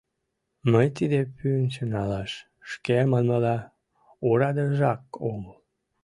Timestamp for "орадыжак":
4.27-5.01